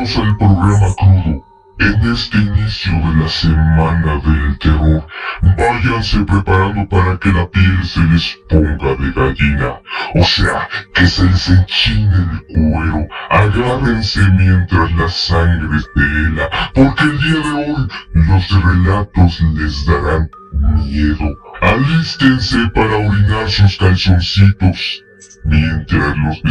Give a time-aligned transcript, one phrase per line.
[0.00, 1.44] Bienvenidos al programa crudo.
[1.78, 5.06] En este inicio de la semana del terror,
[5.42, 9.80] váyanse preparando para que la piel se les ponga de gallina.
[10.14, 13.08] O sea, que se les enchine el cuero.
[13.28, 20.30] Agárrense mientras la sangre tela, porque el día de hoy los relatos les darán
[20.76, 21.36] miedo.
[21.60, 25.04] Alístense para orinar sus calzoncitos
[25.44, 26.42] mientras los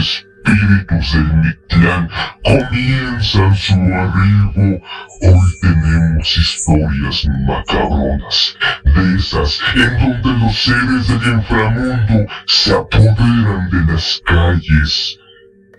[0.50, 2.10] espíritus del Mictlán
[2.44, 4.82] comienzan su arribo.
[5.22, 13.94] Hoy tenemos historias macabronas, de esas en donde los seres del inframundo se apoderan de
[13.94, 15.20] las calles.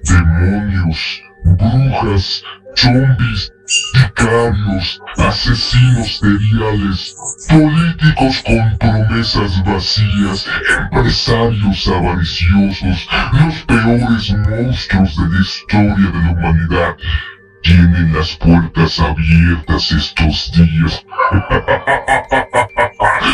[0.04, 2.42] Demonios, brujas,
[2.76, 7.14] zombies, sicarios, asesinos seriales,
[7.48, 10.46] políticos con promesas vacías,
[10.80, 13.66] empresarios avariciosos, los
[14.34, 16.96] monstruos de la historia de la humanidad,
[17.62, 21.06] tienen las puertas abiertas estos días.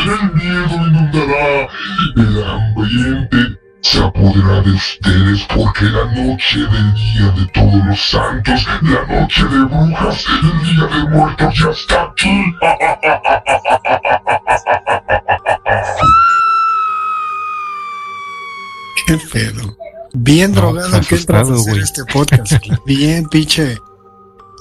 [0.06, 1.68] El miedo inundará
[2.16, 8.66] el ambiente se apodera de ustedes porque la noche del Día de Todos los Santos,
[8.82, 12.52] la noche de brujas, el Día de Muertos ya está aquí.
[19.06, 19.76] Qué pedo.
[20.18, 22.54] Bien drogado que entras a hacer este podcast.
[22.86, 23.76] Bien, pinche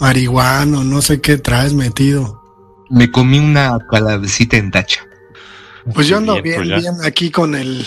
[0.02, 2.42] marihuano, no sé qué traes metido.
[2.89, 5.08] Me comí una calavecita en tacha.
[5.94, 7.86] Pues yo ando bien, bien, bien aquí con el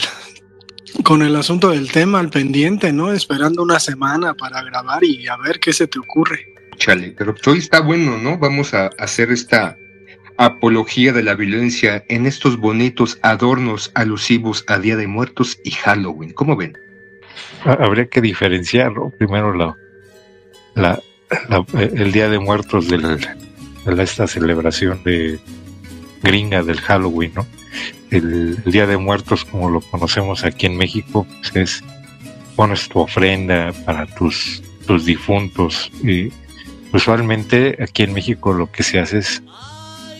[1.02, 3.12] con el asunto del tema al pendiente, ¿no?
[3.12, 6.54] Esperando una semana para grabar y a ver qué se te ocurre.
[6.78, 8.38] Chale, pero hoy está bueno, ¿no?
[8.38, 9.76] Vamos a hacer esta
[10.38, 16.32] apología de la violencia en estos bonitos adornos alusivos a Día de Muertos y Halloween.
[16.32, 16.72] ¿Cómo ven?
[17.64, 19.10] Habría que diferenciarlo.
[19.10, 19.76] Primero la,
[20.74, 21.00] la,
[21.78, 25.38] el Día de Muertos de, de esta celebración de
[26.22, 27.46] gringa del Halloween, ¿no?
[28.10, 31.84] el, Día de Muertos, como lo conocemos aquí en México, pues es
[32.56, 35.90] pones tu ofrenda para tus, tus difuntos.
[36.02, 36.32] Y
[36.92, 39.42] usualmente aquí en México lo que se hace es,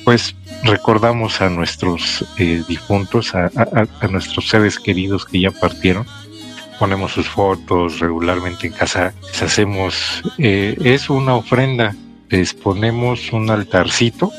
[0.04, 3.50] pues, recordamos a nuestros eh, difuntos, a,
[4.08, 6.06] nuestros seres queridos que ya partieron.
[6.78, 9.12] Ponemos sus fotos regularmente en casa.
[9.22, 11.94] Les hacemos, eh, es una ofrenda.
[12.28, 14.30] Les ponemos un altarcito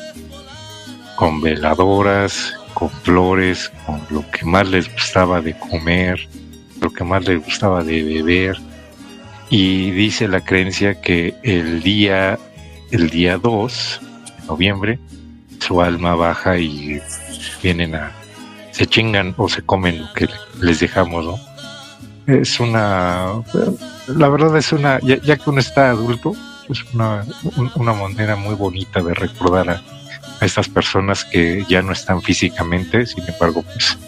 [1.16, 6.28] con veladoras, con flores, con lo que más les gustaba de comer,
[6.80, 8.56] lo que más les gustaba de beber.
[9.50, 12.38] Y dice la creencia que el día,
[12.90, 14.00] el día 2
[14.40, 14.98] de noviembre,
[15.60, 17.00] su alma baja y
[17.62, 18.12] vienen a,
[18.70, 20.28] se chingan o se comen lo que
[20.60, 21.49] les dejamos, ¿no?
[22.30, 23.42] Es una,
[24.06, 26.34] la verdad es una, ya, ya que uno está adulto,
[26.68, 27.24] es una,
[27.74, 29.82] una manera muy bonita de recordar a,
[30.40, 33.98] a estas personas que ya no están físicamente, sin embargo, pues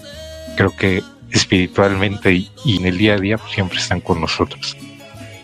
[0.56, 4.76] creo que espiritualmente y, en el día a día pues, siempre están con nosotros.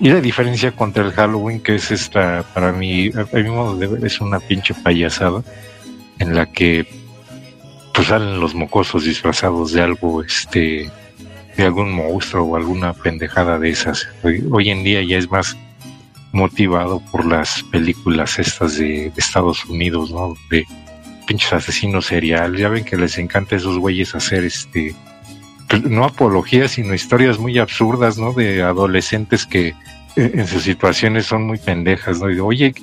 [0.01, 3.87] Y la diferencia contra el Halloween, que es esta, para mí, a mi modo de
[3.89, 5.43] ver, es una pinche payasada
[6.19, 6.87] en la que
[7.93, 10.89] pues salen los mocosos disfrazados de algo, este,
[11.59, 14.09] de algún monstruo o alguna pendejada de esas.
[14.51, 15.57] hoy en día ya es más
[16.33, 20.35] motivado por las películas estas de, Estados Unidos, ¿no?
[20.51, 20.65] De
[21.27, 22.57] pinches asesinos serial.
[22.57, 24.95] Ya ven que les encanta a esos güeyes hacer este,
[25.69, 28.33] pues, no apologías, sino historias muy absurdas, ¿no?
[28.33, 29.75] De adolescentes que eh,
[30.15, 32.31] en sus situaciones son muy pendejas, ¿no?
[32.31, 32.75] Y de, oye,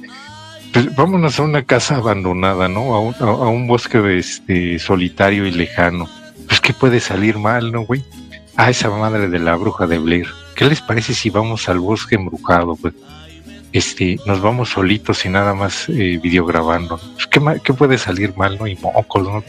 [0.74, 2.94] pues vámonos a una casa abandonada, ¿no?
[2.94, 6.10] A un, a un bosque este, solitario y lejano.
[6.50, 8.04] Pues, ¿qué puede salir mal, no, güey?
[8.58, 10.28] A esa madre de la bruja de Blair.
[10.56, 12.78] ¿Qué les parece si vamos al bosque embrujado,
[13.76, 16.98] este, nos vamos solitos y nada más eh, videograbando.
[16.98, 18.68] Pues, ¿qué, ¿qué, puede salir mal, no?
[18.68, 19.44] Y mocos, ¿no?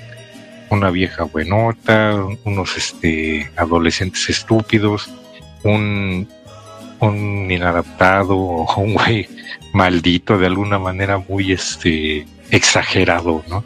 [0.69, 5.09] Una vieja buenota, unos este, adolescentes estúpidos,
[5.63, 6.29] un,
[6.99, 8.35] un inadaptado
[8.77, 9.29] un güey
[9.73, 13.63] maldito de alguna manera muy este, exagerado, ¿no?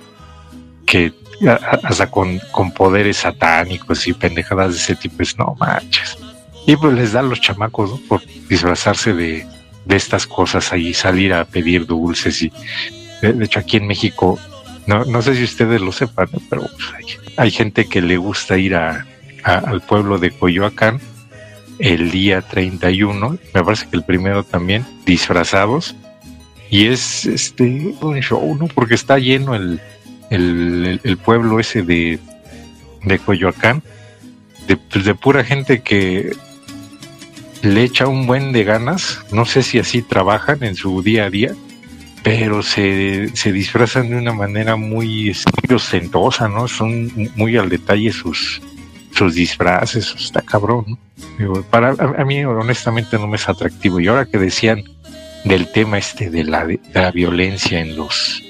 [0.85, 1.15] Que
[1.49, 6.19] hasta con, con poderes satánicos y pendejadas de ese tipo es no manches.
[6.67, 8.01] Y pues les da a los chamacos, ¿no?
[8.09, 9.47] Por disfrazarse de,
[9.85, 12.53] de estas cosas ahí, salir a pedir dulces y
[13.23, 14.39] de, hecho aquí en México,
[14.87, 18.75] no, no sé si ustedes lo sepan, pero pues, hay, gente que le gusta ir
[18.75, 19.07] a,
[19.45, 21.01] al pueblo de Coyoacán
[21.79, 25.97] el día 31, me parece que el primero también, disfrazados,
[26.69, 28.69] y es este un show, ¿no?
[28.69, 29.81] Porque está lleno el,
[30.31, 32.19] el, el pueblo ese de,
[33.05, 33.83] de Coyoacán,
[34.67, 36.33] de, pues, de pura gente que
[37.63, 41.31] le echa un buen de ganas, no sé si así trabajan en su día a
[41.31, 41.55] día,
[42.23, 45.35] pero se, se disfrazan de una manera muy,
[45.73, 46.69] ostentosa, ¿no?
[46.69, 48.61] Son muy al detalle sus,
[49.13, 50.99] sus disfraces, está cabrón,
[51.71, 54.01] para, a, mí honestamente no me es atractivo.
[54.01, 54.85] Y ahora que decían
[55.45, 58.43] del tema este de la, de la violencia en los,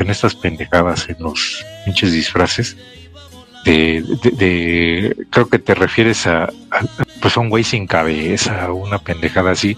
[0.00, 2.76] en estas pendejadas, en los pinches disfraces,
[3.64, 6.52] de, creo que te refieres a,
[7.20, 9.76] pues a un güey sin cabeza, una pendejada así.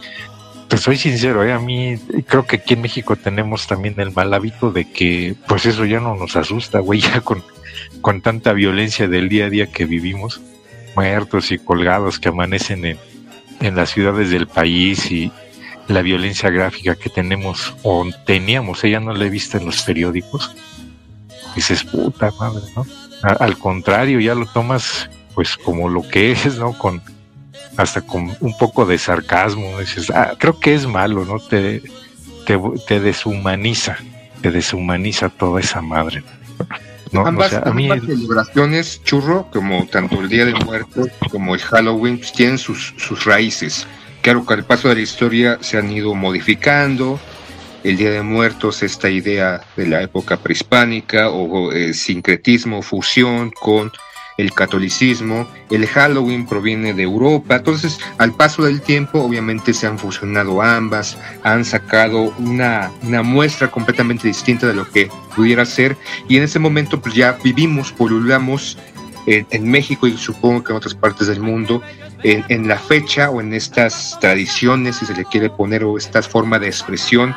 [0.68, 1.52] Pues soy sincero, ¿eh?
[1.52, 1.96] a mí
[2.26, 6.00] creo que aquí en México tenemos también el mal hábito de que pues eso ya
[6.00, 7.42] no nos asusta, güey, ya con,
[8.00, 10.40] con tanta violencia del día a día que vivimos,
[10.96, 12.98] muertos y colgados que amanecen en,
[13.60, 15.30] en las ciudades del país y
[15.88, 20.54] la violencia gráfica que tenemos o teníamos, ella no la he visto en los periódicos.
[21.54, 22.84] Dices, puta madre, ¿no?
[23.22, 26.76] al contrario, ya lo tomas pues como lo que es, ¿no?
[26.76, 27.02] Con
[27.76, 31.38] hasta con un poco de sarcasmo, dices, ah, creo que es malo, ¿no?
[31.38, 31.82] Te,
[32.86, 33.98] te, deshumaniza,
[34.40, 36.24] te deshumaniza toda esa madre.
[37.12, 37.26] ¿no?
[37.26, 37.88] Ambas, a mí...
[37.88, 43.24] celebraciones, churro, como tanto el Día de Muertos como el Halloween, pues, tienen sus, sus
[43.26, 43.86] raíces.
[44.26, 47.20] Claro que al paso de la historia se han ido modificando,
[47.84, 53.92] el Día de Muertos, esta idea de la época prehispánica o el sincretismo, fusión con
[54.36, 59.96] el catolicismo, el Halloween proviene de Europa, entonces al paso del tiempo obviamente se han
[59.96, 65.96] fusionado ambas, han sacado una, una muestra completamente distinta de lo que pudiera ser.
[66.28, 68.76] Y en ese momento pues ya vivimos, polulamos
[69.26, 71.80] en, en México y supongo que en otras partes del mundo
[72.22, 76.60] en, la fecha o en estas tradiciones, si se le quiere poner, o estas formas
[76.60, 77.34] de expresión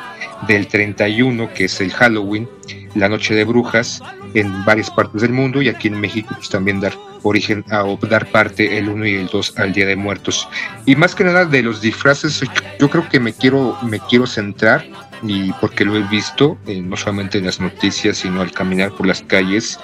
[0.47, 2.47] del 31, que es el Halloween,
[2.95, 4.01] la Noche de Brujas,
[4.33, 6.93] en varias partes del mundo y aquí en México pues, también dar
[7.23, 10.47] origen a o dar parte el 1 y el 2 al Día de Muertos.
[10.85, 12.41] Y más que nada de los disfraces,
[12.79, 14.85] yo creo que me quiero, me quiero centrar
[15.23, 19.05] y porque lo he visto, eh, no solamente en las noticias, sino al caminar por
[19.05, 19.79] las calles,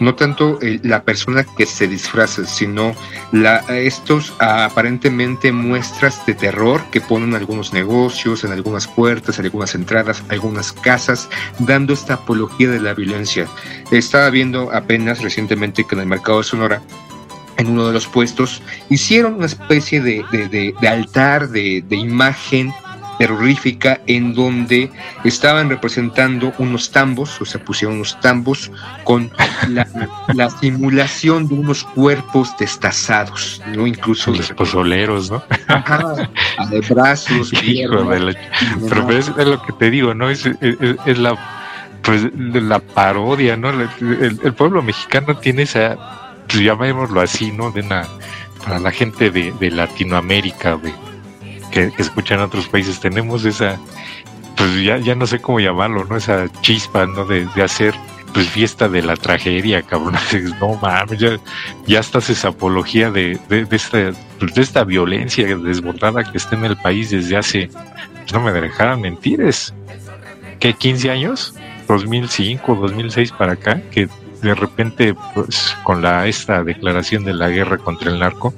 [0.00, 2.94] no tanto eh, la persona que se disfraza, sino
[3.32, 9.74] la, estos aparentemente muestras de terror que ponen algunos negocios, en algunas puertas, en algunas
[9.74, 13.46] entradas, algunas casas, dando esta apología de la violencia.
[13.90, 16.82] Estaba viendo apenas recientemente que en el mercado de Sonora
[17.60, 20.24] en uno de los puestos, hicieron una especie de,
[20.80, 22.72] de altar, de, imagen
[23.20, 24.90] terrorífica en donde
[25.24, 28.72] estaban representando unos tambos, o sea, pusieron unos tambos
[29.04, 29.30] con
[29.68, 33.86] la, simulación de unos cuerpos destazados, ¿no?
[33.86, 35.42] Incluso los pozoleros, ¿no?
[36.70, 37.52] de brazos,
[38.88, 40.30] pero es, lo que te digo, ¿no?
[40.30, 41.36] Es, es, la
[42.00, 43.68] pues la parodia, ¿no?
[43.68, 45.98] El, pueblo mexicano tiene esa,
[46.48, 47.70] pues llamémoslo así, ¿no?
[47.70, 48.06] De una,
[48.64, 50.94] para la gente de, de Latinoamérica, de
[51.70, 53.78] que, escuchan otros países, tenemos esa,
[54.56, 56.16] pues ya, ya no sé cómo llamarlo, ¿no?
[56.16, 57.24] Esa chispa, ¿no?
[57.24, 57.94] De, hacer
[58.32, 60.14] pues fiesta de la tragedia, cabrón.
[60.60, 61.38] No mames, ya,
[61.86, 66.76] ya esa apología de, de, esta, pues, de esta violencia desbordada que está en el
[66.76, 67.70] país desde hace,
[68.14, 69.74] pues, no me dejaran mentir, es
[70.60, 71.54] que 15 años,
[71.88, 74.08] 2005, 2006 para acá, que
[74.42, 78.54] de repente, pues con la esta declaración de la guerra contra el narco,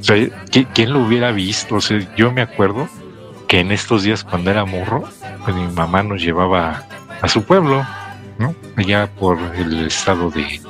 [0.00, 1.76] o ¿quién lo hubiera visto?
[1.76, 2.88] O sea, yo me acuerdo
[3.46, 5.04] que en estos días cuando era morro,
[5.44, 6.84] pues mi mamá nos llevaba
[7.20, 7.84] a su pueblo.
[8.76, 10.60] Allá por el estado de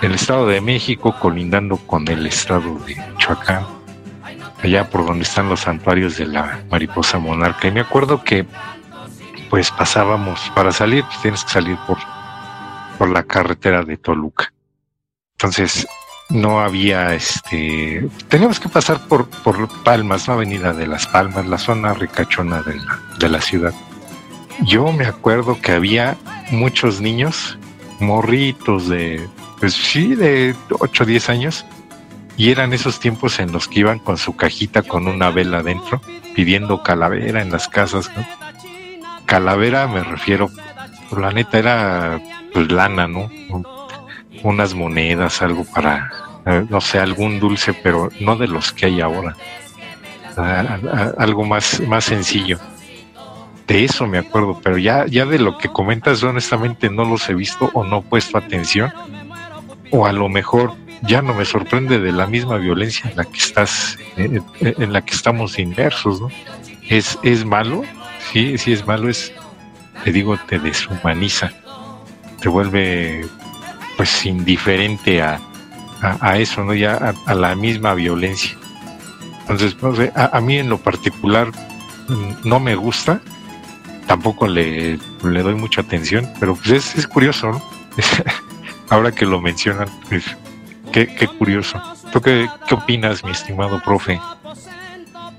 [0.00, 3.66] el estado de México colindando con el estado de Michoacán,
[4.62, 7.68] allá por donde están los santuarios de la mariposa monarca.
[7.68, 8.46] Y me acuerdo que
[9.50, 11.98] pues pasábamos para salir, pues tienes que salir por
[13.00, 14.52] por la carretera de Toluca.
[15.32, 15.86] Entonces,
[16.30, 21.58] no había este teníamos que pasar por, por Palmas, la avenida de las Palmas, la
[21.58, 23.74] zona ricachona de la, de la ciudad.
[24.62, 26.16] Yo me acuerdo que había
[26.50, 27.58] muchos niños,
[27.98, 29.26] morritos de,
[29.58, 31.66] pues sí, de 8 o 10 años,
[32.36, 36.00] y eran esos tiempos en los que iban con su cajita con una vela adentro,
[36.34, 38.10] pidiendo calavera en las casas.
[39.26, 40.50] Calavera me refiero,
[41.16, 42.20] la neta era
[42.52, 43.30] pues lana, ¿no?
[44.42, 46.10] Unas monedas, algo para,
[46.46, 49.36] eh, no sé, algún dulce, pero no de los que hay ahora.
[51.18, 52.58] algo más, más sencillo.
[53.66, 57.34] De eso me acuerdo, pero ya, ya de lo que comentas, honestamente no los he
[57.34, 58.92] visto o no he puesto atención.
[59.92, 63.38] O a lo mejor ya no me sorprende de la misma violencia en la que
[63.38, 66.28] estás, eh, eh, en la que estamos inmersos, ¿no?
[66.88, 67.84] Es, es malo,
[68.32, 69.32] sí, sí es malo, es,
[70.04, 71.52] te digo, te deshumaniza,
[72.40, 73.24] te vuelve
[74.00, 75.38] pues indiferente a,
[76.00, 76.72] a, eso, ¿no?
[76.72, 78.56] Ya a, la misma violencia.
[79.46, 79.76] Entonces,
[80.14, 81.48] a, mí en lo particular
[82.08, 83.20] mm, no me gusta,
[84.06, 87.62] tampoco le, le doy mucha atención, pero pues es, curioso, ¿no?
[88.88, 90.24] Ahora que lo mencionan, pues,
[90.92, 91.78] qué, qué curioso.
[92.10, 94.18] ¿Tú qué, qué opinas, mi estimado profe?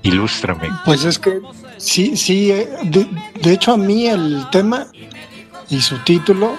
[0.04, 0.70] Ilústrame.
[0.84, 1.40] Pues es que
[1.78, 3.08] sí, sí, eh, de,
[3.42, 4.86] de, hecho a mí el tema
[5.68, 6.56] y su título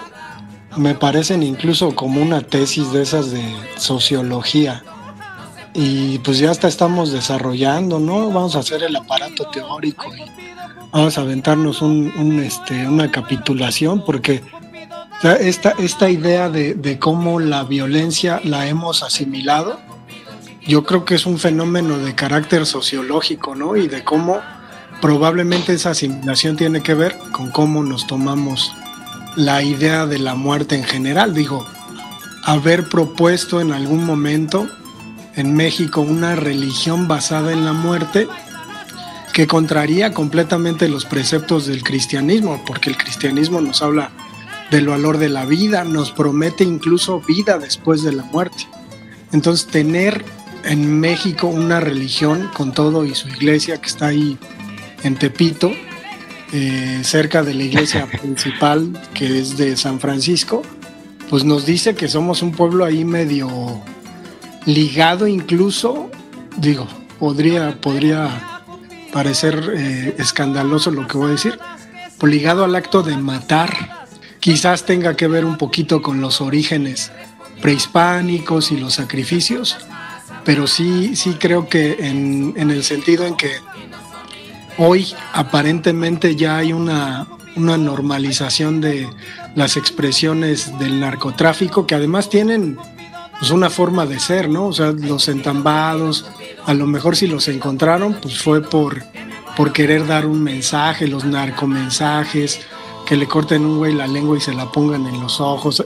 [0.78, 3.44] me parecen incluso como una tesis de esas de
[3.78, 4.84] sociología.
[5.74, 8.28] Y pues ya hasta estamos desarrollando, ¿no?
[8.28, 10.22] Vamos a hacer el aparato teórico y
[10.92, 14.44] vamos a aventarnos un, este, una capitulación porque
[15.40, 19.80] esta, esta idea de, de cómo la violencia la hemos asimilado,
[20.62, 23.76] yo creo que es un fenómeno de carácter sociológico, ¿no?
[23.76, 24.42] Y de cómo
[25.02, 28.74] probablemente esa asimilación tiene que ver con cómo nos tomamos
[29.36, 31.34] la idea de la muerte en general.
[31.34, 31.66] Digo,
[32.44, 34.68] haber propuesto en algún momento
[35.36, 38.28] en México una religión basada en la muerte
[39.34, 44.12] que contraría completamente los preceptos del cristianismo, porque el cristianismo nos habla
[44.70, 48.68] del valor de la vida, nos promete incluso vida después de la muerte.
[49.32, 50.24] Entonces, tener
[50.64, 54.38] en México una religión con todo y su iglesia que está ahí
[55.04, 55.72] en Tepito,
[56.56, 60.62] eh, cerca de la iglesia principal que es de San Francisco,
[61.30, 63.82] pues nos dice que somos un pueblo ahí medio
[64.66, 66.12] ligado incluso,
[66.58, 68.62] digo, podría, podría
[69.12, 71.58] parecer eh, escandaloso lo que voy a decir,
[72.20, 74.08] pues ligado al acto de matar,
[74.40, 77.12] quizás tenga que ver un poquito con los orígenes
[77.64, 79.78] prehispánicos y los sacrificios,
[80.46, 83.52] pero sí, sí creo que en, en el sentido en que
[84.78, 89.08] hoy aparentemente ya hay una, normalización de
[89.56, 92.80] las expresiones del narcotráfico que además tienen
[93.38, 94.68] pues, una forma de ser, ¿no?
[94.68, 96.26] O sea, los entambados,
[96.66, 99.04] a lo mejor si los encontraron, pues fue por,
[99.56, 102.62] por querer dar un mensaje, los narcomensajes,
[103.06, 105.84] que le corten un güey la lengua y se la pongan en los ojos.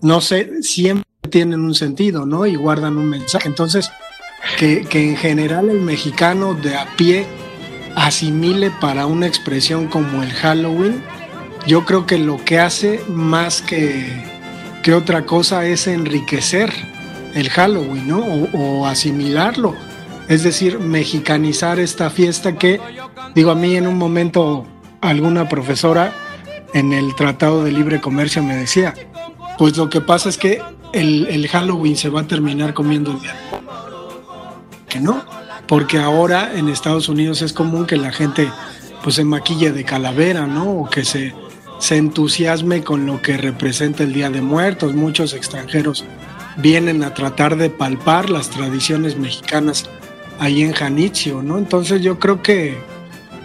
[0.00, 2.46] No sé, siempre tienen un sentido, ¿no?
[2.46, 3.48] Y guardan un mensaje.
[3.48, 3.90] Entonces,
[4.56, 7.26] que en general el mexicano de a pie
[7.98, 11.02] asimile para una expresión como el Halloween,
[11.66, 14.06] yo creo que lo que hace más que,
[14.82, 16.72] que otra cosa es enriquecer
[17.34, 18.20] el Halloween, ¿no?
[18.54, 19.74] O, asimilarlo.
[20.28, 22.80] Es decir, mexicanizar esta fiesta que,
[23.34, 24.66] digo, a mí en un momento
[25.00, 26.12] alguna profesora
[26.74, 28.94] en el Tratado de Libre Comercio me decía,
[29.58, 30.62] pues lo que pasa es que
[30.92, 33.34] el, el Halloween se va a terminar comiendo el día.
[34.88, 35.22] Que no,
[35.68, 38.50] porque ahora en Estados Unidos es común que la gente
[39.04, 40.64] pues se maquille de calavera, ¿no?
[40.64, 41.34] O que se,
[41.78, 44.94] se entusiasme con lo que representa el Día de Muertos.
[44.94, 46.04] Muchos extranjeros
[46.56, 49.88] vienen a tratar de palpar las tradiciones mexicanas
[50.40, 51.58] ahí en Janitzio, ¿no?
[51.58, 52.78] Entonces yo creo que,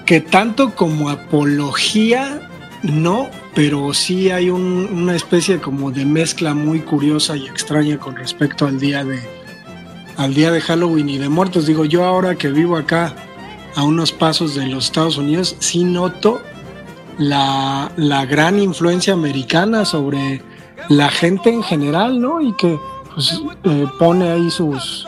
[0.06, 2.50] que tanto como apología,
[2.84, 8.66] no, pero sí hay una especie como de mezcla muy curiosa y extraña con respecto
[8.66, 9.20] al Día de,
[10.18, 11.66] al día de Halloween y de muertos.
[11.66, 13.16] Digo, yo ahora que vivo acá
[13.76, 16.42] a unos pasos de los Estados Unidos, sí noto
[17.18, 17.92] la,
[18.30, 20.42] gran influencia americana sobre
[20.90, 22.42] la gente en general, ¿no?
[22.42, 22.80] Y que
[23.14, 25.08] pues, eh, pone ahí sus,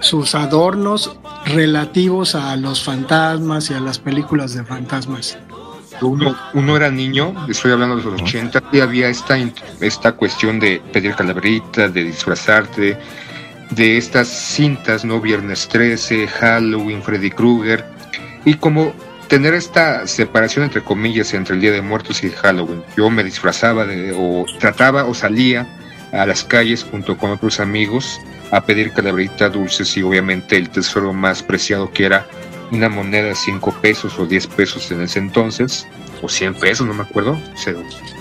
[0.00, 5.38] sus adornos relativos a los fantasmas y a las películas de fantasmas.
[6.02, 9.36] Uno, uno era niño, estoy hablando de los 80, y había esta,
[9.80, 12.98] esta cuestión de pedir calaverita, de disfrazarte,
[13.70, 15.20] de estas cintas, ¿no?
[15.20, 17.84] Viernes 13, Halloween, Freddy Krueger,
[18.44, 18.92] y como
[19.28, 22.82] tener esta separación entre comillas entre el Día de Muertos y Halloween.
[22.96, 25.68] Yo me disfrazaba de, o trataba o salía
[26.12, 31.12] a las calles junto con otros amigos a pedir calaverita dulces y obviamente el tesoro
[31.12, 32.26] más preciado que era
[32.72, 35.86] una moneda de 5 pesos o 10 pesos en ese entonces,
[36.22, 37.38] o 100 pesos, no me acuerdo,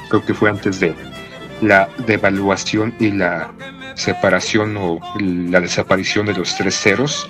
[0.10, 0.94] creo que fue antes de
[1.62, 3.52] la devaluación y la
[4.00, 7.30] separación o la desaparición de los tres ceros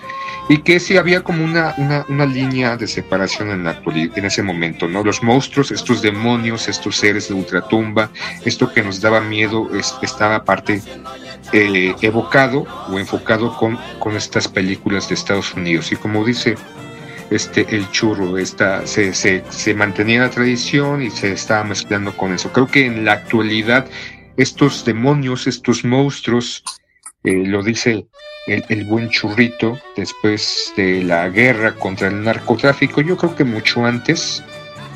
[0.49, 4.87] y que sí había como una, una, línea de separación en, la en ese momento,
[4.87, 5.03] ¿no?
[5.03, 8.09] Los monstruos, estos demonios, estos seres de ultratumba,
[8.45, 9.69] esto que nos daba miedo
[10.01, 10.81] estaba aparte
[11.53, 15.91] eh, evocado o enfocado con, con estas películas de Estados Unidos.
[15.91, 16.55] Y como dice
[17.29, 22.33] este, el churro, esta, se, se, se mantenía la tradición y se estaba mezclando con
[22.33, 22.51] eso.
[22.51, 23.85] Creo que en la actualidad
[24.39, 26.63] estos demonios, estos monstruos,
[27.25, 28.07] eh, lo dice
[28.47, 34.41] el, buen churrito, después de la guerra contra el narcotráfico, yo creo que mucho antes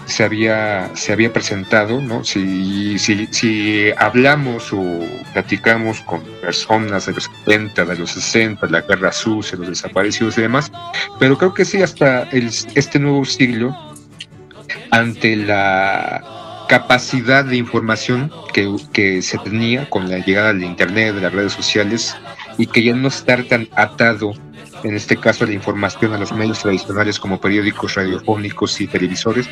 [0.05, 2.23] se había, se había presentado, ¿no?
[2.23, 4.81] Si, si, si hablamos o
[5.33, 10.41] platicamos con personas de los 70, de los 60, la guerra sucia, los desaparecidos y
[10.41, 10.71] demás,
[11.19, 13.75] pero creo que sí, hasta el, este nuevo siglo
[14.91, 16.32] ante la
[16.67, 21.53] capacidad de información que, que, se tenía con la llegada del Internet, de las redes
[21.53, 22.15] sociales,
[22.57, 24.33] y que ya no estar tan atado
[24.83, 29.47] en este caso la información a los medios tradicionales como periódicos radiofónicos y televisores,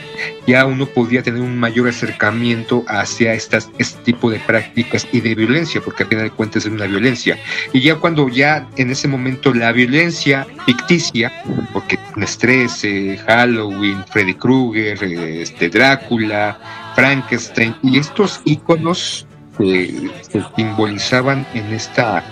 [0.45, 5.35] ya uno podía tener un mayor acercamiento hacia estas, este tipo de prácticas y de
[5.35, 7.37] violencia, porque al final de cuentas es una violencia.
[7.71, 11.31] Y ya cuando ya en ese momento la violencia ficticia,
[11.71, 12.85] porque estrés,
[13.25, 16.59] Halloween, Freddy Krueger, este, Drácula,
[16.95, 19.25] Frankenstein, y estos iconos
[19.57, 22.23] que se simbolizaban en esta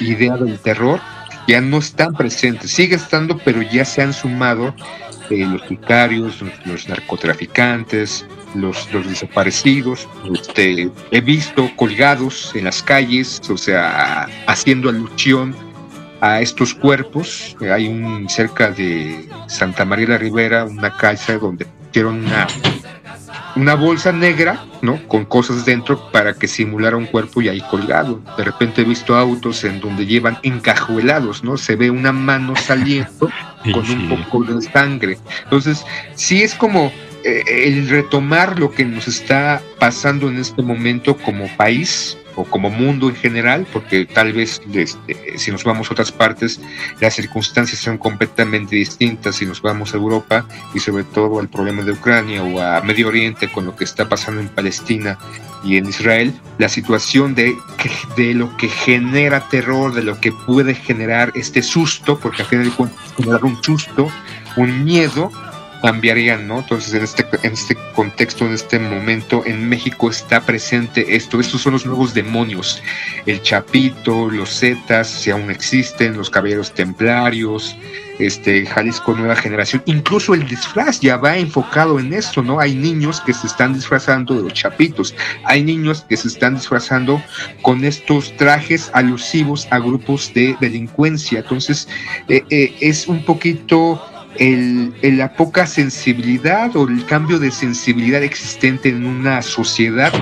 [0.00, 1.00] idea del terror,
[1.46, 4.74] ya no están presentes, sigue estando, pero ya se han sumado
[5.30, 10.08] eh, los sicarios, los, narcotraficantes, los, los desaparecidos.
[10.32, 15.54] Este, he visto colgados en las calles, o sea, haciendo alusión
[16.20, 17.56] a estos cuerpos.
[17.60, 22.46] Hay un cerca de Santa María la Ribera, una casa donde hicieron una
[23.56, 24.98] una bolsa negra, ¿no?
[25.08, 28.20] Con cosas dentro para que simulara un cuerpo y ahí colgado.
[28.36, 31.56] De repente he visto autos en donde llevan encajuelados, ¿no?
[31.56, 33.30] Se ve una mano saliendo
[33.72, 35.18] con un poco de sangre.
[35.44, 35.84] Entonces,
[36.14, 36.92] sí es como
[37.24, 42.70] eh, el retomar lo que nos está pasando en este momento como país, o como
[42.70, 46.60] mundo en general, porque tal vez este, si nos vamos a otras partes,
[47.00, 51.82] las circunstancias son completamente distintas si nos vamos a Europa y sobre todo al problema
[51.82, 55.18] de Ucrania o a Medio Oriente con lo que está pasando en Palestina
[55.64, 57.54] y en Israel, la situación de,
[58.16, 62.64] de lo que genera terror, de lo que puede generar este susto, porque al final
[62.64, 64.10] de cuentas generar un susto,
[64.56, 65.30] un miedo,
[65.82, 66.60] cambiarían, ¿no?
[66.60, 71.40] Entonces, en este, en este contexto, en este momento, en México está presente esto.
[71.40, 72.82] Estos son los nuevos demonios.
[73.26, 77.76] El Chapito, los Zetas, si aún existen, los Caballeros Templarios,
[78.18, 79.82] este, Jalisco Nueva Generación.
[79.86, 82.60] Incluso el disfraz ya va enfocado en esto, ¿no?
[82.60, 85.14] Hay niños que se están disfrazando de los Chapitos.
[85.44, 87.22] Hay niños que se están disfrazando
[87.62, 91.40] con estos trajes alusivos a grupos de delincuencia.
[91.40, 91.88] Entonces,
[92.28, 94.00] eh, eh, es un poquito
[94.36, 100.12] el, la poca sensibilidad o el cambio de sensibilidad existente en una sociedad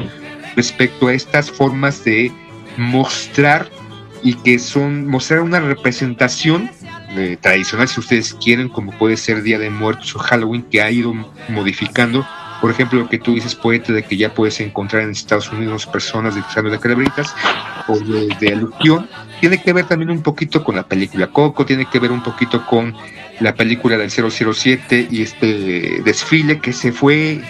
[0.56, 2.32] respecto a estas formas de
[2.76, 3.68] mostrar
[4.22, 6.70] y que son mostrar una representación
[7.16, 10.90] eh, tradicional si ustedes quieren como puede ser Día de Muertos o Halloween que ha
[10.90, 11.14] ido
[11.48, 12.26] modificando.
[12.60, 15.86] Por ejemplo, lo que tú dices, poeta, de que ya puedes encontrar en Estados Unidos
[15.86, 17.34] personas disfrazando de calabritas
[17.88, 18.68] o de, de,
[19.40, 22.66] tiene que ver también un poquito con la película Coco, tiene que ver un poquito
[22.66, 22.94] con
[23.40, 27.40] la película del 007 y este desfile que se fue,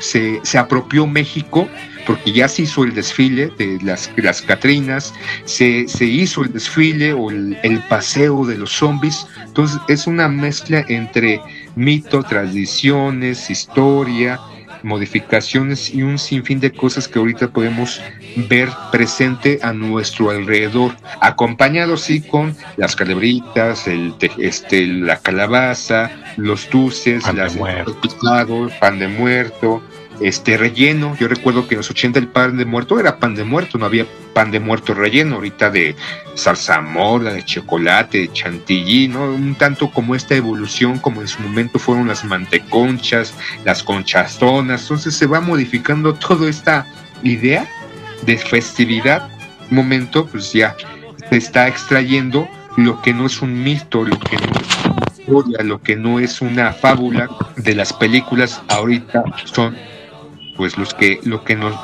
[0.00, 1.68] se, se apropió México,
[2.06, 5.12] porque ya se hizo el desfile de las, las Catrinas,
[5.44, 10.28] se, se hizo el desfile o el, el paseo de los zombies, entonces es una
[10.28, 11.40] mezcla entre
[11.76, 14.40] mito, tradiciones, historia,
[14.82, 18.00] modificaciones y un sinfín de cosas que ahorita podemos
[18.36, 26.68] ver presente a nuestro alrededor, acompañado sí con las calebritas, el, este, la calabaza, los
[26.70, 27.60] dulces, pan las, de
[28.80, 29.82] pan de muerto,
[30.20, 31.16] este relleno.
[31.18, 33.86] Yo recuerdo que en los 80 el pan de muerto era pan de muerto, no
[33.86, 35.96] había pan de muerto relleno, ahorita de
[36.34, 39.24] salsa morda, de chocolate, de chantilly, ¿no?
[39.24, 45.14] Un tanto como esta evolución, como en su momento fueron las manteconchas, las conchastonas, entonces
[45.14, 46.86] se va modificando toda esta
[47.22, 47.68] idea
[48.22, 49.28] de festividad.
[49.70, 50.76] Momento, pues ya
[51.28, 55.58] se está extrayendo lo que no es un mito, lo que no es una historia,
[55.64, 59.76] lo que no es una fábula de las películas, ahorita son
[60.56, 61.74] pues los que, lo que nos,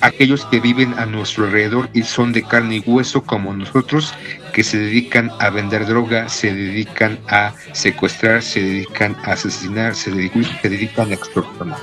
[0.00, 4.12] aquellos que viven a nuestro alrededor y son de carne y hueso como nosotros,
[4.52, 10.10] que se dedican a vender droga, se dedican a secuestrar, se dedican a asesinar, se
[10.10, 11.78] dedican, se dedican a extorsionar.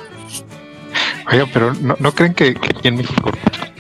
[1.32, 3.32] Oiga, pero ¿no, ¿no creen que, aquí en México,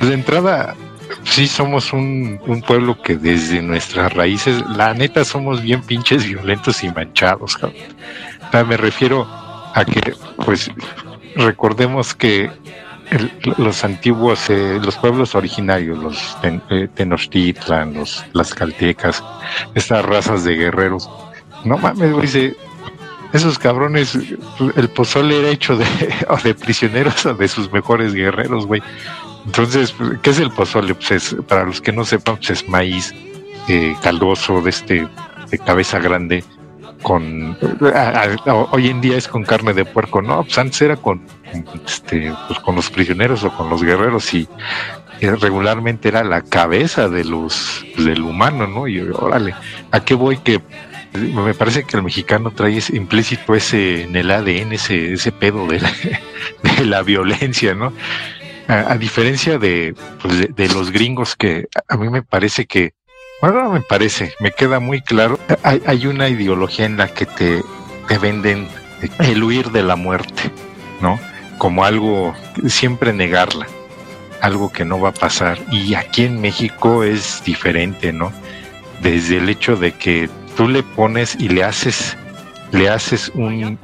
[0.07, 0.75] de entrada,
[1.23, 6.89] sí somos un, pueblo que desde nuestras raíces, la neta, somos bien pinches violentos y
[6.89, 7.57] manchados,
[8.67, 9.27] me refiero
[9.73, 10.13] a que,
[10.45, 10.69] pues,
[11.35, 12.51] recordemos que
[13.57, 19.23] los antiguos, eh, los pueblos originarios, los eh, Tenochtitlan, los, las caltecas,
[19.75, 21.09] estas razas de guerreros,
[21.65, 22.55] no mames, dice,
[23.33, 24.17] esos cabrones,
[24.75, 25.85] el pozole era hecho de,
[26.29, 28.81] o de prisioneros o de sus mejores guerreros, güey.
[29.45, 30.93] Entonces, ¿qué es el pozole?
[30.95, 33.13] Pues es, para los que no sepan, pues es maíz
[33.67, 35.07] eh, caldoso de este,
[35.49, 36.43] de cabeza grande,
[37.01, 37.57] con
[38.71, 41.21] hoy en día es con carne de puerco, no, pues antes era con,
[41.85, 44.47] este, pues con los prisioneros o con los guerreros y,
[45.19, 48.87] regularmente era la cabeza de los del humano, ¿no?
[48.87, 49.53] Y órale,
[49.91, 50.59] ¿a qué voy que
[51.13, 55.79] Me parece que el mexicano trae implícito ese en el ADN, ese, ese pedo de
[56.85, 57.93] la violencia, ¿no?
[58.67, 62.93] A, diferencia pues, de, de, los gringos que a mí me parece que,
[63.41, 67.61] bueno, me parece, me queda muy claro, hay, hay una ideología en la que te,
[68.07, 68.67] te venden
[69.19, 70.51] el huir de la muerte,
[71.01, 71.19] ¿no?
[71.57, 72.33] Como algo,
[72.67, 73.67] siempre negarla,
[74.41, 75.59] algo que no va a pasar.
[75.71, 78.31] Y aquí en México es diferente, ¿no?
[79.01, 82.17] Desde el hecho de que tú le pones y le haces,
[82.71, 83.79] le haces un,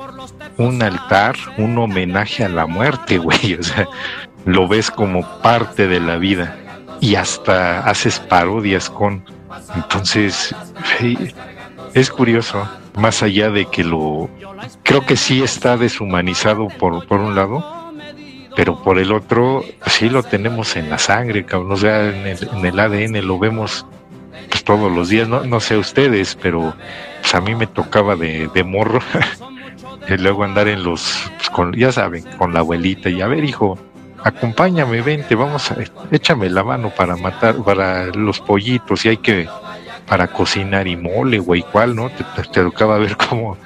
[0.58, 3.56] un altar, un homenaje a la muerte, güey.
[3.60, 3.88] O sea,
[4.48, 6.56] lo ves como parte de la vida
[7.02, 9.24] y hasta haces parodias con.
[9.76, 10.56] Entonces,
[11.94, 14.30] es curioso, más allá de que lo.
[14.84, 17.92] Creo que sí está deshumanizado por, por un lado,
[18.56, 21.78] pero por el otro, sí lo tenemos en la sangre, cabrón.
[21.78, 23.86] Sea, en el, en el ADN lo vemos
[24.50, 26.74] pues, todos los días, no, no sé ustedes, pero
[27.20, 29.02] pues, a mí me tocaba de, de morro.
[30.10, 33.44] y luego andar en los, pues, con, ya saben, con la abuelita y a ver,
[33.44, 33.78] hijo,
[34.24, 35.78] acompáñame, vente, vamos a,
[36.12, 39.48] échame la mano para matar, para los pollitos y hay que,
[40.08, 42.10] para cocinar y mole, güey, cuál, ¿no?
[42.10, 43.58] Te, te, tocaba ver cómo,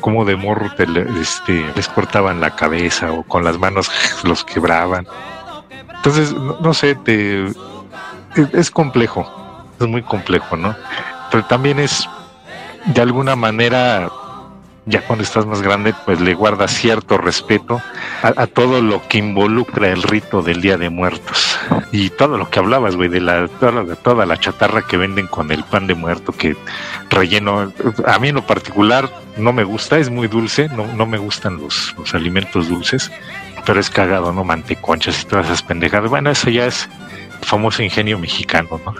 [0.00, 0.86] cómo de morro te,
[1.20, 3.90] este, les cortaban la cabeza o con las manos
[4.24, 5.06] los quebraban.
[5.96, 7.46] Entonces, no, no sé, te,
[8.52, 9.26] es complejo,
[9.78, 10.74] es muy complejo, ¿no?
[11.30, 12.08] Pero también es,
[12.86, 14.10] de alguna manera,
[14.84, 17.80] ya cuando estás más grande, pues le guardas cierto respeto
[18.22, 21.58] a, todo lo que involucra el rito del Día de Muertos.
[21.92, 25.28] Y todo lo que hablabas, güey, de la, toda, de toda la chatarra que venden
[25.28, 26.56] con el pan de muerto, que
[27.10, 27.72] relleno,
[28.06, 31.58] a mí en lo particular no me gusta, es muy dulce, no, no me gustan
[31.58, 33.10] los, los alimentos dulces,
[33.64, 34.42] pero es cagado, ¿no?
[34.42, 36.10] Manteconchas y todas esas pendejadas.
[36.10, 36.88] Bueno, eso ya es
[37.42, 38.94] famoso ingenio mexicano, ¿no?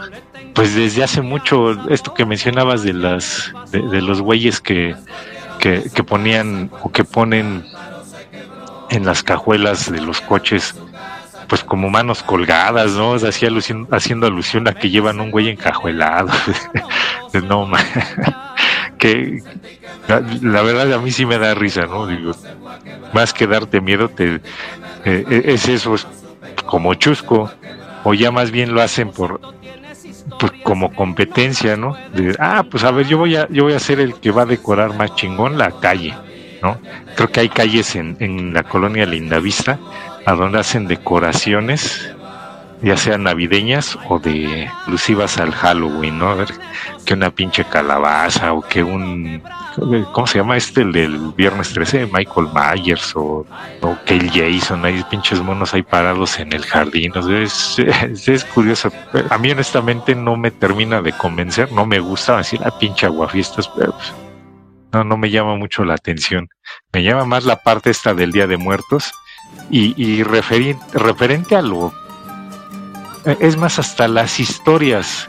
[0.55, 4.95] Pues desde hace mucho, esto que mencionabas de las, de los güeyes que
[5.63, 7.65] que, ponían o que ponen
[8.91, 10.75] en las cajuelas de los coches
[11.47, 13.15] pues como manos colgadas, ¿no?
[13.15, 16.31] Hacía alusión, haciendo alusión a que llevan un güey encajuelado.
[17.45, 17.71] no,
[18.99, 19.43] que
[20.09, 22.07] la verdad a mí sí me da risa, ¿no?
[22.07, 22.33] Digo,
[23.13, 24.41] más que darte miedo, te,
[25.05, 26.07] eh, es eso, es
[26.67, 27.51] como chusco,
[28.03, 29.41] o ya más bien lo hacen por
[30.43, 31.97] pues como competencia, ¿no?
[32.13, 34.43] De, ah, pues a ver, yo voy a, yo voy a ser el que va
[34.43, 36.15] a decorar más chingón la calle,
[36.61, 36.81] ¿no?
[37.15, 39.79] Creo que hay calles en, en la colonia Lindavista
[40.27, 42.12] a donde hacen decoraciones
[42.83, 46.31] ya sean navideñas o de exclusivas al Halloween, ¿no?
[46.31, 46.49] A ver,
[47.05, 49.43] que una pinche calabaza o que un,
[50.13, 50.83] ¿cómo se llama este?
[50.83, 53.47] El del viernes 13, Michael Myers o,
[53.81, 58.45] o el Jason, hay pinches monos ahí parados en el jardín, o sea, es, es,
[58.45, 58.91] curioso.
[59.31, 63.69] A mí honestamente no me termina de convencer, no me gusta decir la pinche aguafiestas,
[63.69, 64.13] pero pues,
[64.93, 66.49] no, no me llama mucho la atención.
[66.93, 69.13] Me llama más la parte esta del Día de Muertos
[69.71, 71.93] y, y referente a lo
[73.25, 75.29] es más, hasta las historias,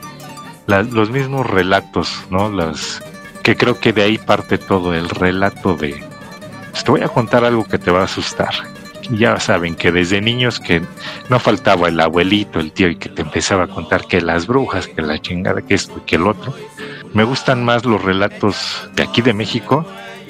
[0.67, 2.49] los mismos relatos, ¿no?
[2.49, 3.01] Las
[3.43, 6.03] que creo que de ahí parte todo el relato de.
[6.71, 8.53] Pues, te voy a contar algo que te va a asustar.
[9.11, 10.81] Ya saben que desde niños que
[11.29, 14.87] no faltaba el abuelito, el tío, y que te empezaba a contar que las brujas,
[14.87, 16.53] que la chingada, que esto y que el otro.
[17.13, 19.85] Me gustan más los relatos de aquí de México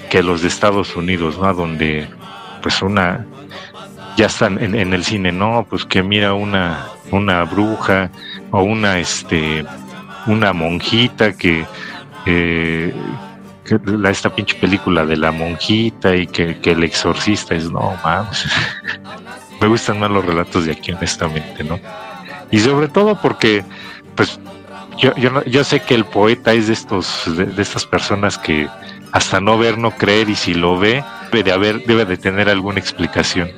[0.10, 1.54] que los de Estados Unidos, ¿no?
[1.54, 2.08] Donde
[2.62, 3.26] pues una
[4.15, 8.10] ya están en, en el cine, no, pues que mira una una bruja
[8.52, 9.65] o una este
[10.26, 11.65] una monjita que,
[12.26, 12.93] eh,
[13.86, 18.45] la, esta pinche película de la monjita y que, el exorcista es no mames.
[19.62, 21.80] Me gustan más los relatos de aquí honestamente no
[22.52, 23.63] y sobre todo porque
[24.15, 24.39] pues
[24.97, 28.67] yo, yo, yo sé que el poeta es de estos de, estas personas que
[29.12, 32.49] hasta no ver no creer y si lo ve debe de haber debe de tener
[32.49, 33.49] alguna explicación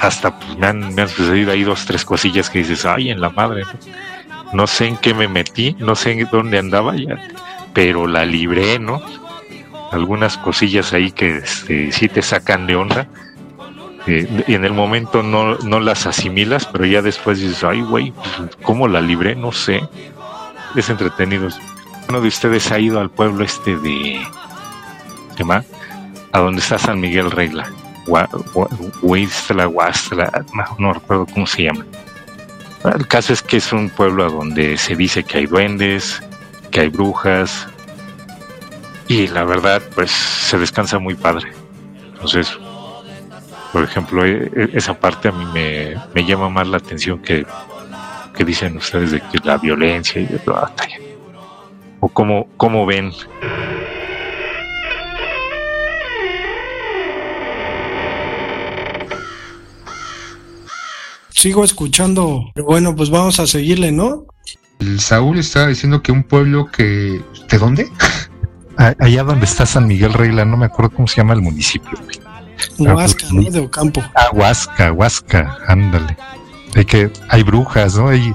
[0.00, 3.62] hasta pues, me, han, sucedido ahí dos, tres cosillas que dices, ay, en la madre,
[4.52, 7.18] no, sé en qué me metí, no sé en dónde andaba ya,
[7.72, 9.00] pero la libré, ¿no?
[9.92, 13.08] Algunas cosillas ahí que este, sí te sacan de onda.
[14.06, 18.12] Eh, y en el momento no, no las asimilas, pero ya después dices, ay, güey,
[18.62, 19.34] ¿cómo la libré?
[19.34, 19.80] No sé.
[20.76, 21.48] Es entretenido.
[22.08, 24.20] Uno de ustedes ha ido al pueblo este de...
[25.36, 25.66] ¿Qué más?
[26.32, 27.68] A donde está San Miguel Regla
[30.78, 31.84] No, recuerdo cómo se llama.
[32.84, 36.22] El caso es que es un pueblo donde se dice que hay duendes,
[36.70, 37.66] que hay brujas,
[39.08, 41.52] y la verdad, pues se descansa muy padre.
[42.12, 42.58] Entonces,
[43.72, 47.46] por ejemplo, e, e, esa parte a mí me, me llama más la atención que,
[48.34, 50.98] que dicen ustedes de que la violencia y de la batalla.
[52.00, 53.12] O cómo, cómo ven
[61.36, 62.50] sigo escuchando.
[62.54, 64.26] Pero bueno, pues vamos a seguirle, ¿no?
[64.80, 67.22] El Saúl estaba diciendo que un pueblo que...
[67.48, 67.88] ¿De dónde?
[68.76, 71.98] Allá donde está San Miguel Regla, no me acuerdo cómo se llama el municipio.
[72.78, 73.50] Huasca, ¿no?
[73.50, 74.02] De Ocampo.
[74.14, 76.16] Ah, Huasca, Huasca, ándale.
[76.74, 78.08] Hay que, hay brujas, ¿no?
[78.08, 78.34] Hay,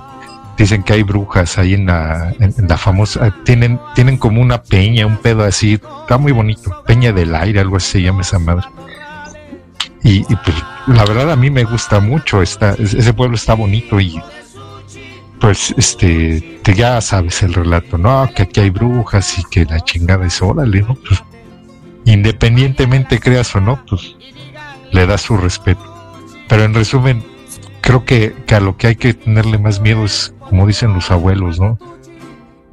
[0.57, 5.05] dicen que hay brujas ahí en la, en, la famosa, tienen, tienen como una peña,
[5.05, 8.65] un pedo así, está muy bonito, peña del aire, algo así se llama esa madre.
[10.03, 14.19] Y, pues la verdad a mí me gusta mucho, está, ese pueblo está bonito y
[15.39, 18.29] pues este, te ya sabes el relato, ¿no?
[18.33, 20.95] Que aquí hay brujas y que la chingada es órale, ¿no?
[20.95, 21.23] Pues,
[22.05, 24.15] independientemente creas o no, pues
[24.91, 25.83] le das su respeto.
[26.47, 27.23] Pero en resumen,
[27.81, 31.59] creo que, a lo que hay que tenerle más miedo es, como dicen los abuelos,
[31.59, 31.79] ¿no?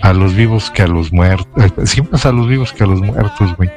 [0.01, 1.73] A los vivos que a los muertos.
[1.85, 3.71] Sí, más a los vivos que a los muertos, güey.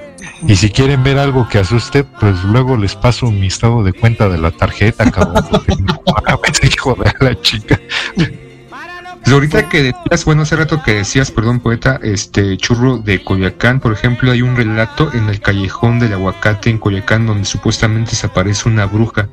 [0.47, 4.29] Y si quieren ver algo que asuste, pues luego les paso mi estado de cuenta
[4.29, 5.43] de la tarjeta, cabrón.
[6.63, 7.79] hijo de la chica.
[8.15, 13.79] Pues ahorita que decías, bueno, hace rato que decías, perdón, poeta, este churro de Coyoacán,
[13.79, 18.25] por ejemplo, hay un relato en el callejón del aguacate en Coyoacán donde supuestamente se
[18.25, 19.29] aparece una bruja.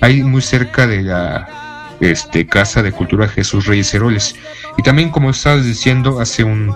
[0.00, 4.36] Ahí muy cerca de la este, Casa de Cultura Jesús Reyes Heroles.
[4.78, 6.74] Y también, como estabas diciendo hace un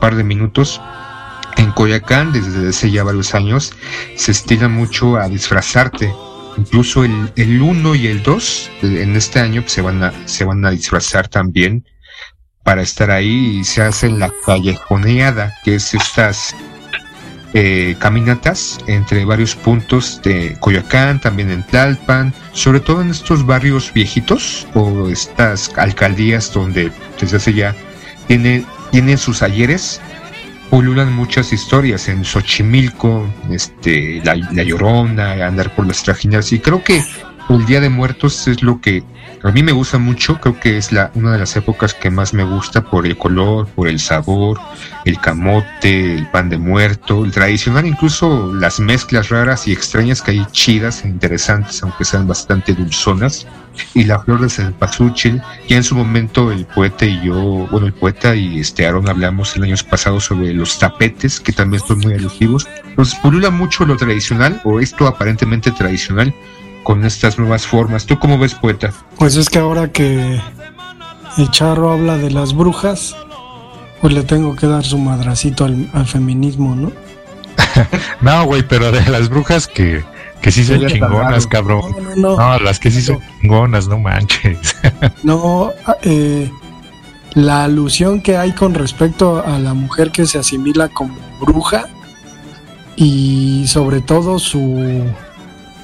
[0.00, 0.80] par de minutos,
[1.60, 3.72] en Coyacán, desde hace ya varios años,
[4.16, 6.12] se estila mucho a disfrazarte.
[6.56, 10.44] Incluso el, el 1 y el 2 en este año pues, se, van a, se
[10.44, 11.84] van a disfrazar también
[12.64, 16.54] para estar ahí y se hace la callejoneada, que es estas
[17.52, 23.92] eh, caminatas entre varios puntos de Coyoacán, también en Tlalpan, sobre todo en estos barrios
[23.92, 27.74] viejitos o estas alcaldías donde desde hace ya
[28.28, 30.00] tiene, tienen sus ayeres
[30.70, 36.82] pululan muchas historias en Xochimilco, este, la, la Llorona, andar por las trajinas, y creo
[36.82, 37.02] que
[37.48, 39.02] el Día de Muertos es lo que
[39.42, 42.34] a mí me gusta mucho, creo que es la, una de las épocas que más
[42.34, 44.60] me gusta por el color, por el sabor,
[45.04, 50.32] el camote, el pan de muerto, el tradicional, incluso las mezclas raras y extrañas que
[50.32, 53.46] hay chidas e interesantes, aunque sean bastante dulzonas,
[53.94, 57.94] y la flor de cempasúchil, y en su momento el poeta y yo, bueno, el
[57.94, 62.14] poeta y este Aaron hablamos el año pasado sobre los tapetes, que también son muy
[62.14, 62.68] alusivos.
[62.96, 66.34] Nos pulula mucho lo tradicional, o esto aparentemente tradicional,
[66.82, 68.06] con estas nuevas formas.
[68.06, 68.92] ¿Tú cómo ves, poeta?
[69.18, 70.40] Pues es que ahora que
[71.38, 73.14] el charro habla de las brujas,
[74.00, 76.92] pues le tengo que dar su madracito al, feminismo, ¿no?
[78.20, 80.02] no, güey, pero de las brujas que,
[80.40, 81.82] que sí son chingonas, cabrón.
[82.16, 84.76] No, no, las que sí son chingonas, no manches.
[85.22, 86.50] no, ah, eh,
[87.34, 91.86] la alusión que hay con respecto a la mujer que se asimila como bruja
[92.96, 95.04] y sobre todo su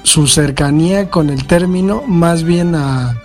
[0.07, 3.21] su cercanía con el término más bien a,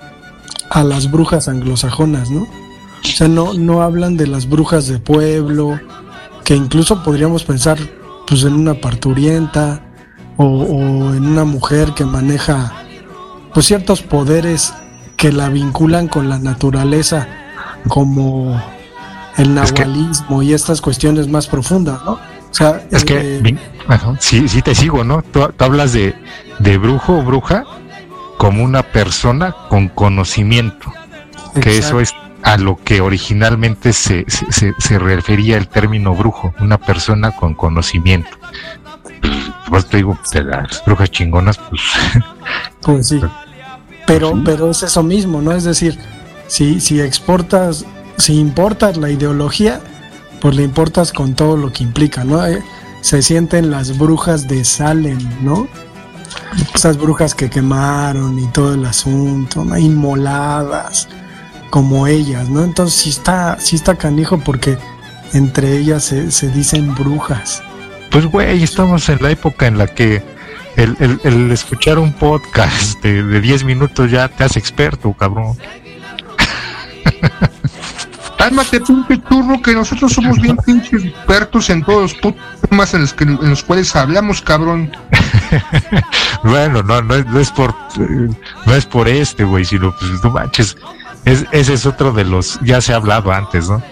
[0.68, 2.42] a las brujas anglosajonas, ¿no?
[2.42, 5.78] O sea, no, no hablan de las brujas de pueblo,
[6.44, 7.78] que incluso podríamos pensar
[8.26, 9.80] pues en una parturienta
[10.36, 12.72] o, en una mujer que maneja
[13.54, 14.74] pues ciertos poderes
[15.16, 17.28] que la vinculan con la naturaleza
[17.86, 18.60] como
[19.36, 22.18] el nahualismo y estas cuestiones más profundas, ¿no?
[22.52, 23.56] O sea, es que eh,
[24.18, 25.22] sí, sí te sigo, ¿no?
[25.22, 26.14] Tú, hablas de,
[26.62, 27.64] de, brujo o bruja
[28.38, 30.92] como una persona con conocimiento,
[31.60, 36.78] que eso es a lo que originalmente se, se, se, refería el término brujo, una
[36.78, 38.30] persona con conocimiento.
[39.68, 41.82] Pues te digo, de las brujas chingonas, pues.
[42.82, 43.20] Pues sí.
[44.06, 45.52] Pero, pues pero es eso mismo, ¿no?
[45.52, 45.96] Es decir,
[46.48, 47.84] si, si exportas,
[48.18, 49.80] si importas la ideología,
[50.40, 52.44] pues le importas con todo lo que implica, ¿no?
[52.44, 52.62] Eh,
[53.00, 55.68] se sienten las brujas de Salem, ¿no?
[56.74, 59.76] Esas brujas que quemaron y todo el asunto, ¿no?
[59.76, 61.08] inmoladas,
[61.70, 62.62] como ellas, ¿no?
[62.62, 64.78] Entonces sí está, sí está canijo porque
[65.32, 67.62] entre ellas se, dicen brujas.
[68.10, 70.22] Pues güey, estamos en la época en la que
[70.76, 75.56] el, escuchar un podcast de, de 10 minutos ya te hace experto, cabrón.
[78.42, 82.34] Cálmate, pinche churro, que nosotros somos bien pinches expertos en todos los
[82.68, 84.90] temas en los, que, en los cuales hablamos, cabrón.
[86.44, 87.74] bueno, no, no, es por
[88.66, 90.76] no es por este, güey, sino pues no manches.
[91.24, 93.82] Es, ese es otro de los, ya se ha hablado antes, ¿no?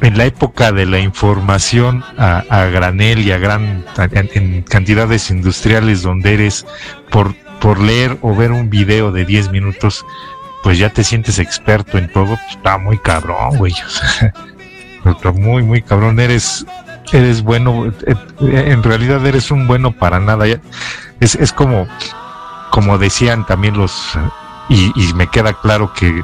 [0.00, 6.34] En la época de la información a, granel y a gran en, cantidades industriales donde
[6.34, 6.66] eres
[7.10, 10.04] por, por leer o ver un video de 10 minutos
[10.62, 13.74] pues ya te sientes experto en todo, pues está muy cabrón, güey.
[15.34, 16.20] muy, muy cabrón.
[16.20, 16.64] Eres,
[17.12, 20.46] eres bueno, eh, eh, en realidad eres un bueno para nada.
[21.20, 21.86] Es, es como,
[22.70, 24.18] como decían también los,
[24.68, 26.22] Y, me queda claro que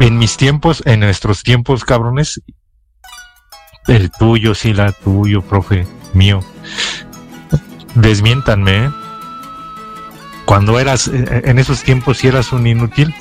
[0.00, 2.40] en mis tiempos, en nuestros tiempos, cabrones,
[3.86, 6.40] el tuyo, sí, la tuyo, profe, mío,
[7.94, 8.90] desmiéntanme, ¿eh?
[10.44, 13.14] Cuando eras, eh, en esos tiempos, si eras un inútil,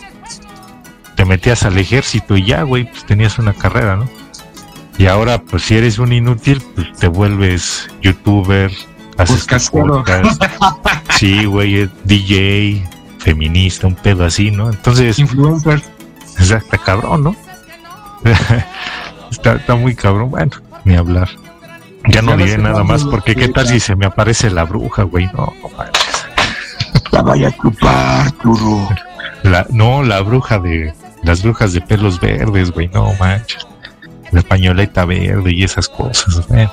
[1.15, 4.09] te metías al ejército y ya, güey, pues tenías una carrera, ¿no?
[4.97, 8.71] Y ahora, pues si eres un inútil, pues te vuelves youtuber,
[9.17, 10.41] haces podcast.
[11.17, 12.83] sí, güey, DJ,
[13.19, 14.69] feminista, un pedo así, ¿no?
[14.69, 15.19] Entonces...
[15.19, 15.81] Influencer.
[16.39, 17.35] Exacto, cabrón, ¿no?
[19.31, 20.51] está, está muy cabrón, bueno,
[20.83, 21.29] ni hablar.
[22.09, 25.29] Ya no diré nada más, porque qué tal si se me aparece la bruja, güey,
[25.33, 25.53] no,
[27.11, 28.89] La vaya a chupar, turro.
[29.43, 33.65] La, no, la bruja de, las brujas de pelos verdes, güey, no manches.
[34.31, 36.69] La españoleta verde y esas cosas, güey.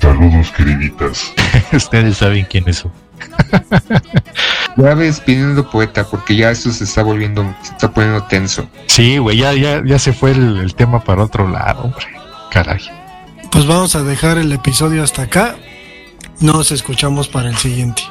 [0.00, 1.32] Saludos, queriditas.
[1.72, 2.92] Ustedes saben quiénes son.
[4.76, 8.68] ya ves pidiendo poeta, porque ya eso se está volviendo, se está poniendo tenso.
[8.86, 12.06] Sí, güey, ya, ya, ya se fue el, el tema para otro lado, hombre.
[12.50, 12.80] Caray.
[13.50, 15.56] Pues vamos a dejar el episodio hasta acá.
[16.40, 18.02] Nos escuchamos para el siguiente.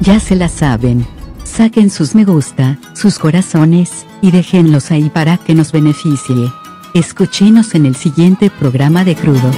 [0.00, 1.06] Ya se la saben.
[1.44, 6.50] Saquen sus me gusta, sus corazones, y déjenlos ahí para que nos beneficie.
[6.94, 9.50] Escuchenos en el siguiente programa de Crudo.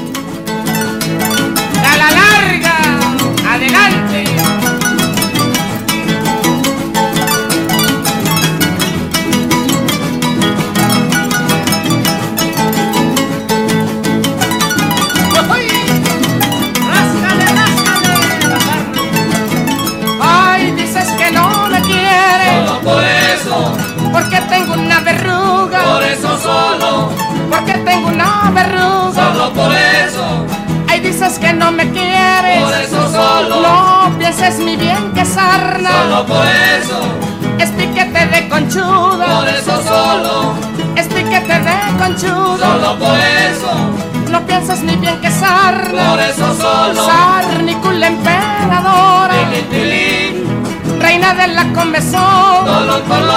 [51.93, 53.36] Reina